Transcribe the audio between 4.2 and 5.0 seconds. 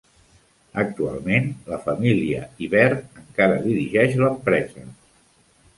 l'empresa.